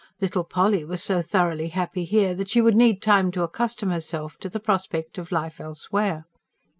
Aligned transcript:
Little 0.19 0.43
Polly 0.43 0.83
was 0.83 1.03
so 1.03 1.21
thoroughly 1.21 1.67
happy 1.67 2.05
here 2.05 2.33
that 2.33 2.49
she 2.49 2.59
would 2.59 2.75
need 2.75 3.03
time 3.03 3.29
to 3.33 3.43
accustom 3.43 3.91
herself 3.91 4.35
to 4.39 4.49
the 4.49 4.59
prospect 4.59 5.19
of 5.19 5.31
life 5.31 5.61
elsewhere. 5.61 6.25